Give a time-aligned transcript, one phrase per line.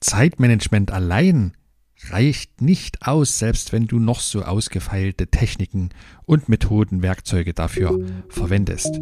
[0.00, 1.52] Zeitmanagement allein
[2.10, 5.90] reicht nicht aus, selbst wenn du noch so ausgefeilte Techniken
[6.24, 7.98] und Methoden, Werkzeuge dafür
[8.28, 9.00] verwendest.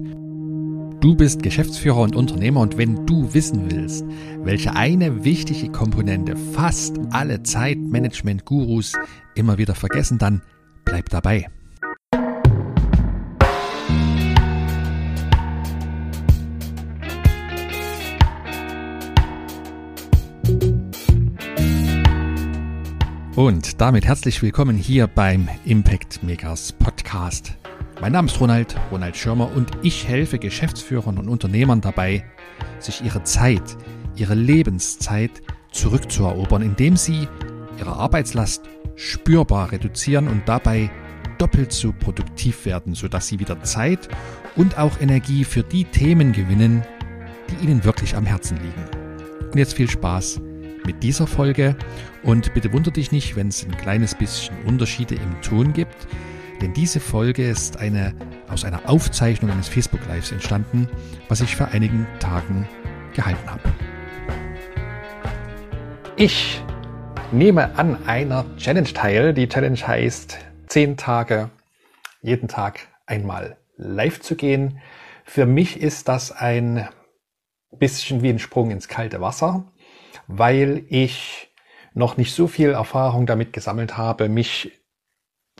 [1.00, 4.04] Du bist Geschäftsführer und Unternehmer und wenn du wissen willst,
[4.38, 8.94] welche eine wichtige Komponente fast alle Zeitmanagement-Gurus
[9.34, 10.40] immer wieder vergessen, dann
[10.84, 11.48] bleib dabei.
[23.44, 27.52] Und damit herzlich willkommen hier beim Impact Makers Podcast.
[28.00, 32.24] Mein Name ist Ronald, Ronald Schirmer und ich helfe Geschäftsführern und Unternehmern dabei,
[32.78, 33.76] sich ihre Zeit,
[34.16, 37.28] ihre Lebenszeit zurückzuerobern, indem sie
[37.78, 38.62] ihre Arbeitslast
[38.96, 40.90] spürbar reduzieren und dabei
[41.36, 44.08] doppelt so produktiv werden, sodass sie wieder Zeit
[44.56, 46.82] und auch Energie für die Themen gewinnen,
[47.50, 49.50] die ihnen wirklich am Herzen liegen.
[49.52, 50.40] Und jetzt viel Spaß
[50.86, 51.76] mit dieser Folge
[52.22, 56.06] und bitte wunder dich nicht, wenn es ein kleines bisschen Unterschiede im Ton gibt,
[56.60, 58.14] denn diese Folge ist eine
[58.48, 60.88] aus einer Aufzeichnung eines Facebook Lives entstanden,
[61.28, 62.68] was ich vor einigen Tagen
[63.14, 63.62] gehalten habe.
[66.16, 66.62] Ich
[67.32, 69.34] nehme an einer Challenge teil.
[69.34, 71.50] Die Challenge heißt 10 Tage,
[72.22, 74.80] jeden Tag einmal live zu gehen.
[75.24, 76.88] Für mich ist das ein
[77.72, 79.64] bisschen wie ein Sprung ins kalte Wasser
[80.26, 81.52] weil ich
[81.94, 84.72] noch nicht so viel Erfahrung damit gesammelt habe, mich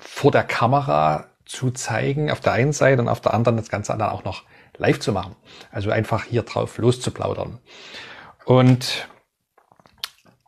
[0.01, 3.97] vor der Kamera zu zeigen, auf der einen Seite und auf der anderen das Ganze
[3.97, 4.43] dann auch noch
[4.77, 5.37] live zu machen.
[5.71, 7.61] Also einfach hier drauf loszuplaudern.
[8.45, 9.09] Und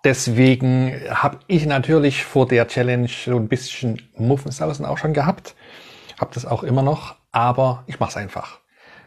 [0.05, 5.55] deswegen habe ich natürlich vor der Challenge so ein bisschen Muffensausen auch schon gehabt.
[6.19, 8.61] Habe das auch immer noch, aber ich mache es einfach.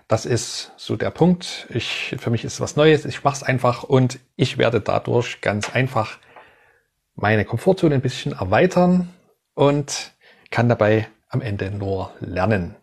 [0.09, 1.67] Das ist so der Punkt.
[1.69, 3.05] Ich, für mich ist was Neues.
[3.05, 6.17] Ich mache es einfach und ich werde dadurch ganz einfach
[7.13, 9.09] meine Komfortzone ein bisschen erweitern
[9.53, 10.13] und
[10.49, 12.75] kann dabei am Ende nur lernen.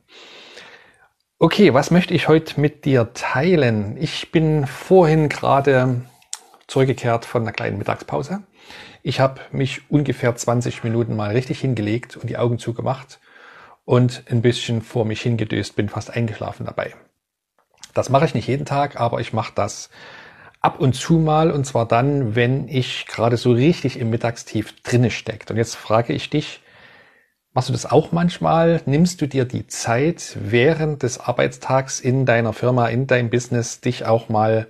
[1.40, 3.96] Okay, was möchte ich heute mit dir teilen?
[3.96, 6.02] Ich bin vorhin gerade
[6.68, 8.44] zurückgekehrt von einer kleinen Mittagspause.
[9.02, 13.18] Ich habe mich ungefähr 20 Minuten mal richtig hingelegt und die Augen zugemacht
[13.84, 16.94] und ein bisschen vor mich hingedöst, bin fast eingeschlafen dabei.
[17.96, 19.88] Das mache ich nicht jeden Tag, aber ich mache das
[20.60, 25.10] ab und zu mal und zwar dann, wenn ich gerade so richtig im Mittagstief drinne
[25.10, 25.50] steckt.
[25.50, 26.60] Und jetzt frage ich dich,
[27.54, 28.82] machst du das auch manchmal?
[28.84, 34.04] Nimmst du dir die Zeit während des Arbeitstags in deiner Firma, in deinem Business, dich
[34.04, 34.66] auch mal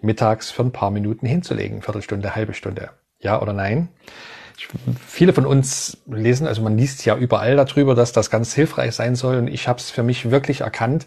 [0.00, 1.82] mittags für ein paar Minuten hinzulegen?
[1.82, 2.90] Viertelstunde, halbe Stunde.
[3.18, 3.88] Ja oder nein?
[4.56, 4.68] Ich,
[5.06, 9.16] viele von uns lesen, also man liest ja überall darüber, dass das ganz hilfreich sein
[9.16, 11.06] soll und ich habe es für mich wirklich erkannt,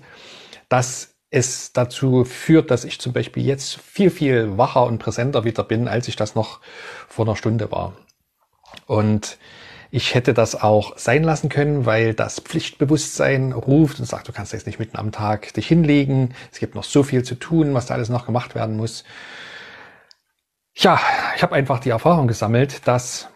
[0.69, 5.63] dass es dazu führt, dass ich zum Beispiel jetzt viel, viel wacher und präsenter wieder
[5.63, 6.59] bin, als ich das noch
[7.07, 7.93] vor einer Stunde war.
[8.85, 9.37] Und
[9.91, 14.53] ich hätte das auch sein lassen können, weil das Pflichtbewusstsein ruft und sagt, du kannst
[14.53, 16.33] jetzt nicht mitten am Tag dich hinlegen.
[16.51, 19.05] Es gibt noch so viel zu tun, was da alles noch gemacht werden muss.
[20.73, 20.99] Ja,
[21.35, 23.29] ich habe einfach die Erfahrung gesammelt, dass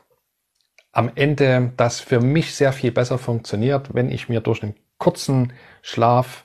[0.91, 5.51] am Ende das für mich sehr viel besser funktioniert, wenn ich mir durch einen kurzen
[5.81, 6.44] Schlaf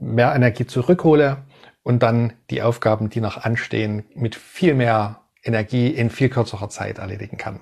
[0.00, 1.38] mehr Energie zurückhole
[1.82, 6.98] und dann die Aufgaben, die noch anstehen, mit viel mehr Energie in viel kürzerer Zeit
[6.98, 7.60] erledigen kann.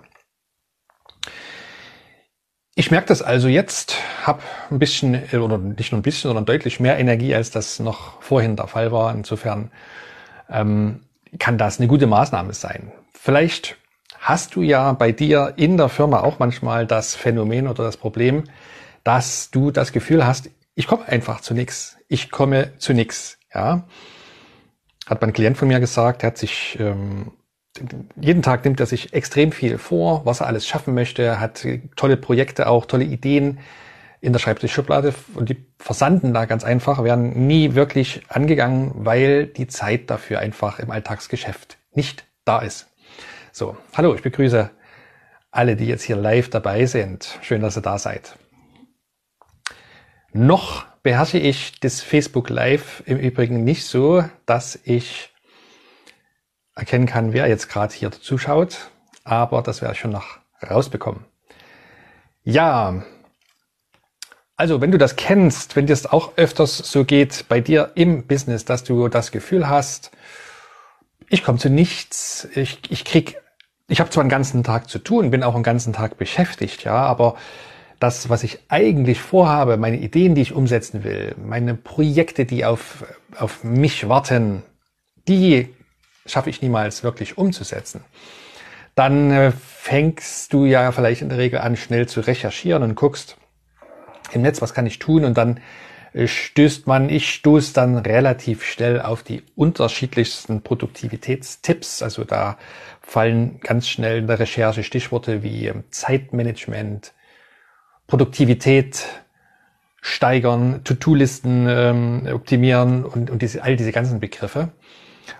[2.74, 6.80] Ich merke das also jetzt, habe ein bisschen, oder nicht nur ein bisschen, sondern deutlich
[6.80, 9.14] mehr Energie, als das noch vorhin der Fall war.
[9.14, 9.70] Insofern
[10.48, 11.00] ähm,
[11.38, 12.92] kann das eine gute Maßnahme sein.
[13.12, 13.76] Vielleicht
[14.18, 18.44] hast du ja bei dir in der Firma auch manchmal das Phänomen oder das Problem,
[19.04, 21.98] dass du das Gefühl hast, ich komme einfach zu nichts.
[22.08, 23.38] Ich komme zu nichts.
[23.54, 23.86] Ja,
[25.06, 26.22] hat mein Klient von mir gesagt.
[26.22, 27.32] Er hat sich ähm,
[28.18, 31.38] jeden Tag nimmt er sich extrem viel vor, was er alles schaffen möchte.
[31.38, 33.58] Hat tolle Projekte auch, tolle Ideen
[34.22, 39.66] in der Schreibtischschublade und die versanden da ganz einfach, werden nie wirklich angegangen, weil die
[39.66, 42.88] Zeit dafür einfach im Alltagsgeschäft nicht da ist.
[43.52, 44.70] So, hallo, ich begrüße
[45.50, 47.38] alle, die jetzt hier live dabei sind.
[47.42, 48.36] Schön, dass ihr da seid.
[50.32, 55.30] Noch beherrsche ich das Facebook Live im Übrigen nicht so, dass ich
[56.74, 58.90] erkennen kann, wer jetzt gerade hier zuschaut,
[59.24, 60.38] aber das werde ich schon noch
[60.68, 61.24] rausbekommen.
[62.44, 63.02] Ja,
[64.56, 68.26] also wenn du das kennst, wenn dir es auch öfters so geht bei dir im
[68.26, 70.10] Business, dass du das Gefühl hast,
[71.28, 73.36] ich komme zu nichts, ich, ich krieg,
[73.88, 76.94] ich habe zwar einen ganzen Tag zu tun, bin auch einen ganzen Tag beschäftigt, ja,
[76.94, 77.36] aber
[78.00, 83.04] das, was ich eigentlich vorhabe, meine Ideen, die ich umsetzen will, meine Projekte, die auf,
[83.36, 84.62] auf mich warten,
[85.28, 85.68] die
[86.26, 88.02] schaffe ich niemals wirklich umzusetzen.
[88.94, 93.36] Dann äh, fängst du ja vielleicht in der Regel an, schnell zu recherchieren und guckst
[94.32, 95.60] im Netz, was kann ich tun und dann
[96.12, 102.02] äh, stößt man, ich stoße dann relativ schnell auf die unterschiedlichsten Produktivitätstipps.
[102.02, 102.58] Also da
[103.02, 107.12] fallen ganz schnell in der Recherche Stichworte wie ähm, Zeitmanagement,
[108.10, 109.06] Produktivität
[110.02, 114.70] steigern, To-Do-Listen ähm, optimieren und, und diese, all diese ganzen Begriffe.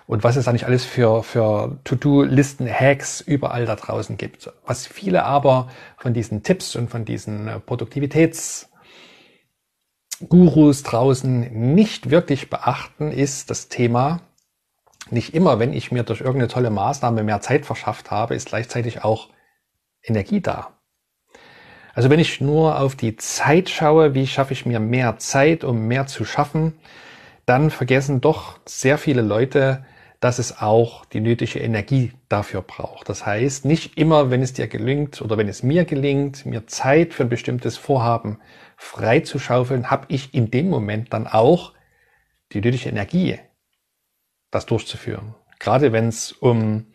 [0.07, 4.49] Und was es eigentlich alles für, für To-Do-Listen, Hacks überall da draußen gibt.
[4.65, 8.69] Was viele aber von diesen Tipps und von diesen äh, Produktivitäts
[10.29, 14.21] Gurus draußen nicht wirklich beachten, ist das Thema,
[15.09, 19.03] nicht immer, wenn ich mir durch irgendeine tolle Maßnahme mehr Zeit verschafft habe, ist gleichzeitig
[19.03, 19.27] auch
[20.03, 20.77] Energie da.
[21.93, 25.87] Also wenn ich nur auf die Zeit schaue, wie schaffe ich mir mehr Zeit, um
[25.87, 26.73] mehr zu schaffen,
[27.45, 29.85] dann vergessen doch sehr viele Leute,
[30.21, 33.09] dass es auch die nötige Energie dafür braucht.
[33.09, 37.13] Das heißt, nicht immer, wenn es dir gelingt oder wenn es mir gelingt, mir Zeit
[37.13, 38.37] für ein bestimmtes Vorhaben
[38.77, 41.73] freizuschaufeln, habe ich in dem Moment dann auch
[42.51, 43.39] die nötige Energie,
[44.51, 45.33] das durchzuführen.
[45.59, 46.87] Gerade wenn es um,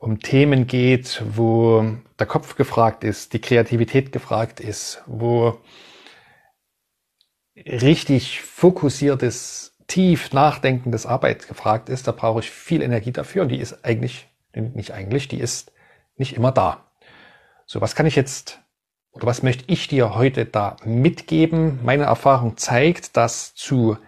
[0.00, 1.84] um Themen geht, wo
[2.18, 5.58] der Kopf gefragt ist, die Kreativität gefragt ist, wo
[7.54, 13.58] richtig fokussiertes, tief nachdenkendes Arbeit gefragt ist, da brauche ich viel Energie dafür und die
[13.58, 15.70] ist eigentlich, nicht eigentlich, die ist
[16.16, 16.86] nicht immer da.
[17.66, 18.60] So, was kann ich jetzt
[19.12, 21.80] oder was möchte ich dir heute da mitgeben?
[21.82, 23.98] Meine Erfahrung zeigt, dass zu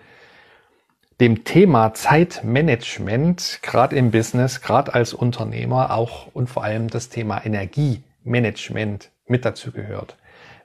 [1.20, 7.44] dem Thema Zeitmanagement, gerade im Business, gerade als Unternehmer auch und vor allem das Thema
[7.44, 10.16] Energiemanagement mit dazu gehört.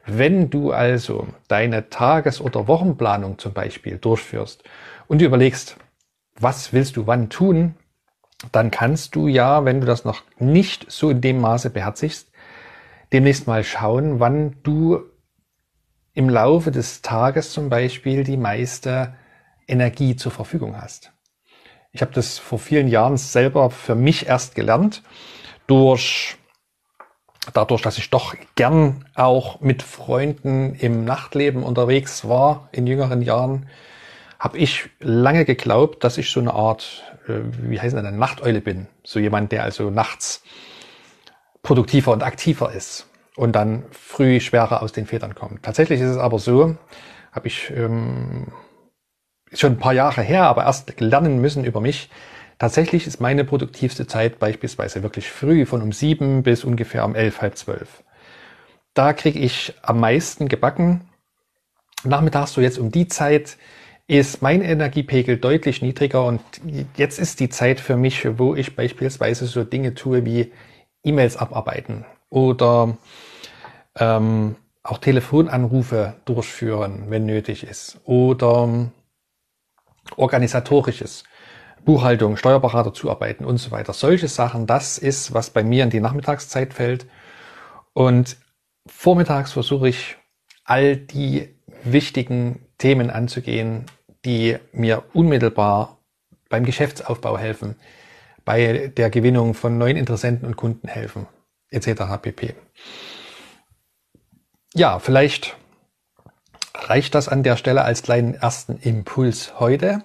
[0.06, 4.64] Wenn du also deine Tages- oder Wochenplanung zum Beispiel durchführst
[5.08, 5.78] und überlegst,
[6.40, 7.76] was willst du wann tun,
[8.52, 12.32] dann kannst du ja, wenn du das noch nicht so in dem Maße beherzigst,
[13.12, 15.02] demnächst mal schauen, wann du
[16.14, 19.14] im Laufe des Tages zum Beispiel die meiste
[19.68, 21.12] Energie zur Verfügung hast.
[21.92, 25.04] Ich habe das vor vielen Jahren selber für mich erst gelernt,
[25.68, 26.38] durch
[27.54, 33.70] dadurch, dass ich doch gern auch mit Freunden im Nachtleben unterwegs war in jüngeren Jahren,
[34.40, 38.62] habe ich lange geglaubt, dass ich so eine Art, äh, wie heißt das, eine Nachteule
[38.62, 38.88] bin.
[39.04, 40.44] So jemand, der also nachts
[41.64, 45.64] produktiver und aktiver ist und dann früh schwerer aus den Federn kommt.
[45.64, 46.78] Tatsächlich ist es aber so,
[47.32, 48.48] habe ich ähm,
[49.54, 52.10] schon ein paar Jahre her, aber erst lernen müssen über mich.
[52.60, 57.42] Tatsächlich ist meine produktivste Zeit beispielsweise wirklich früh, von um sieben bis ungefähr um elf,
[57.42, 58.04] halb zwölf.
[58.94, 61.02] Da kriege ich am meisten gebacken.
[62.04, 63.58] Nachmittags so jetzt um die Zeit
[64.08, 66.42] ist mein Energiepegel deutlich niedriger und
[66.96, 70.52] jetzt ist die Zeit für mich, wo ich beispielsweise so Dinge tue wie
[71.04, 72.98] E-Mails abarbeiten oder
[74.00, 78.90] ähm, auch Telefonanrufe durchführen, wenn nötig ist oder
[80.16, 81.24] organisatorisches,
[81.86, 83.94] Buchhaltung, Steuerberater zuarbeiten und so weiter.
[83.94, 87.06] Solche Sachen, das ist, was bei mir in die Nachmittagszeit fällt.
[87.94, 88.38] Und
[88.88, 90.18] vormittags versuche ich
[90.66, 93.86] all die wichtigen Themen anzugehen,
[94.26, 96.00] die mir unmittelbar
[96.50, 97.76] beim Geschäftsaufbau helfen,
[98.44, 101.28] bei der Gewinnung von neuen Interessenten und Kunden helfen,
[101.70, 102.04] etc.
[102.22, 102.56] pp.
[104.74, 105.58] Ja, vielleicht
[106.90, 110.04] reicht das an der Stelle als kleinen ersten Impuls heute.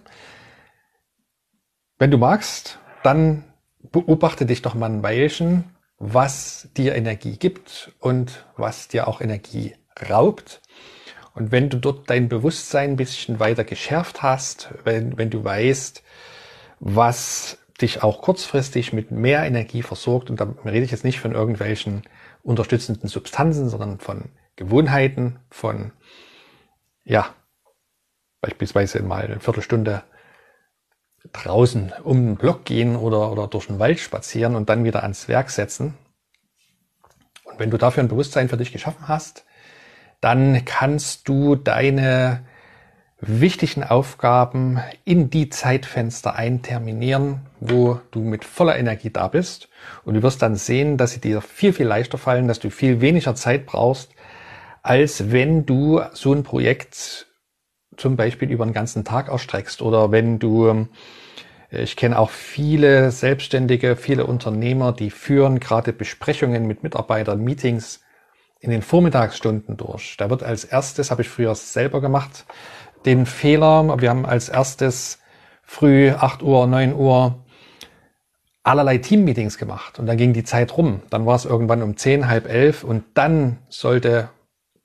[1.98, 3.44] Wenn du magst, dann
[3.90, 5.64] beobachte dich doch mal ein Weilchen,
[5.98, 9.74] was dir Energie gibt und was dir auch Energie
[10.10, 10.60] raubt.
[11.34, 16.02] Und wenn du dort dein Bewusstsein ein bisschen weiter geschärft hast, wenn, wenn du weißt,
[16.80, 20.30] was dich auch kurzfristig mit mehr Energie versorgt.
[20.30, 22.02] Und da rede ich jetzt nicht von irgendwelchen
[22.42, 25.92] unterstützenden Substanzen, sondern von Gewohnheiten, von,
[27.04, 27.34] ja,
[28.40, 30.02] beispielsweise mal eine Viertelstunde
[31.32, 35.28] draußen um den Block gehen oder, oder durch den Wald spazieren und dann wieder ans
[35.28, 35.94] Werk setzen.
[37.44, 39.44] Und wenn du dafür ein Bewusstsein für dich geschaffen hast,
[40.20, 42.44] dann kannst du deine
[43.20, 49.68] wichtigen Aufgaben in die Zeitfenster einterminieren, wo du mit voller Energie da bist.
[50.04, 53.00] Und du wirst dann sehen, dass sie dir viel, viel leichter fallen, dass du viel
[53.00, 54.10] weniger Zeit brauchst,
[54.82, 57.26] als wenn du so ein Projekt
[57.96, 60.88] zum Beispiel über einen ganzen Tag ausstreckst oder wenn du
[61.74, 68.00] ich kenne auch viele Selbstständige, viele Unternehmer, die führen gerade Besprechungen mit Mitarbeitern, Meetings
[68.60, 70.16] in den Vormittagsstunden durch.
[70.18, 72.44] Da wird als erstes, habe ich früher selber gemacht,
[73.06, 74.00] den Fehler.
[74.00, 75.18] Wir haben als erstes
[75.62, 77.42] früh 8 Uhr, 9 Uhr
[78.62, 81.00] allerlei Teammeetings gemacht und dann ging die Zeit rum.
[81.08, 84.28] Dann war es irgendwann um zehn, halb elf und dann sollte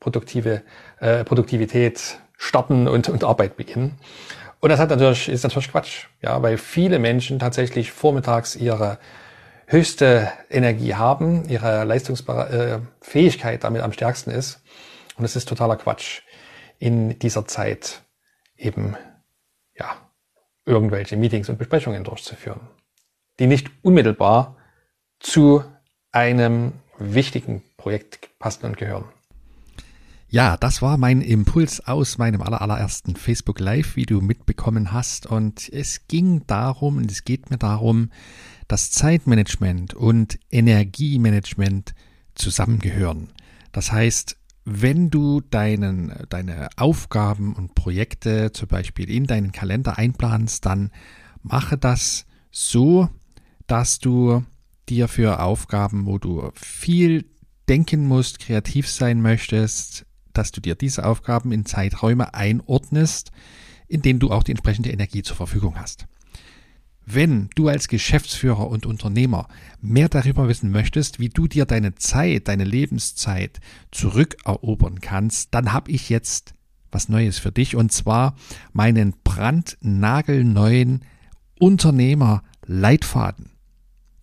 [0.08, 0.62] produktive
[1.02, 3.98] äh, Produktivität starten und, und Arbeit beginnen.
[4.62, 9.00] Und das hat natürlich, ist natürlich Quatsch, ja, weil viele Menschen tatsächlich vormittags ihre
[9.66, 14.62] höchste Energie haben, ihre Leistungsfähigkeit damit am stärksten ist.
[15.18, 16.22] Und es ist totaler Quatsch,
[16.80, 18.02] in dieser Zeit
[18.56, 18.96] eben,
[19.78, 19.98] ja,
[20.66, 22.62] irgendwelche Meetings und Besprechungen durchzuführen,
[23.40, 24.56] die nicht unmittelbar
[25.20, 25.64] zu
[26.12, 29.06] einem wichtigen Projekt passen und gehören.
[30.30, 35.26] Ja, das war mein Impuls aus meinem allerersten Facebook Live, wie du mitbekommen hast.
[35.26, 38.10] Und es ging darum, und es geht mir darum,
[38.68, 41.96] dass Zeitmanagement und Energiemanagement
[42.36, 43.30] zusammengehören.
[43.72, 50.66] Das heißt, wenn du deinen, deine Aufgaben und Projekte zum Beispiel in deinen Kalender einplanst,
[50.66, 50.92] dann
[51.42, 53.08] mache das so,
[53.66, 54.44] dass du
[54.90, 57.24] dir für Aufgaben, wo du viel
[57.70, 60.06] denken musst, kreativ sein möchtest,
[60.38, 63.32] dass du dir diese Aufgaben in Zeiträume einordnest,
[63.88, 66.08] in denen du auch die entsprechende Energie zur Verfügung hast.
[67.10, 69.48] Wenn du als Geschäftsführer und Unternehmer
[69.80, 75.90] mehr darüber wissen möchtest, wie du dir deine Zeit, deine Lebenszeit zurückerobern kannst, dann habe
[75.90, 76.54] ich jetzt
[76.92, 78.36] was Neues für dich und zwar
[78.74, 81.06] meinen brandnagelneuen
[81.60, 83.52] Unternehmer-Leitfaden.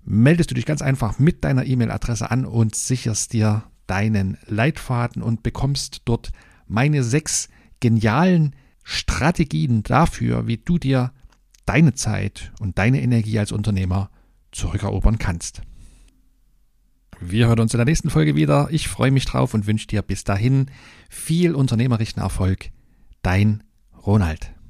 [0.05, 5.43] meldest du dich ganz einfach mit deiner E-Mail-Adresse an und sicherst dir deinen Leitfaden und
[5.43, 6.31] bekommst dort
[6.67, 11.13] meine sechs genialen Strategien dafür, wie du dir
[11.67, 14.09] deine Zeit und deine Energie als Unternehmer
[14.51, 15.61] zurückerobern kannst.
[17.21, 18.69] Wir hören uns in der nächsten Folge wieder.
[18.71, 20.67] Ich freue mich drauf und wünsche dir bis dahin
[21.09, 22.71] viel unternehmerischen Erfolg.
[23.23, 23.63] Dein
[24.07, 24.55] Ronald.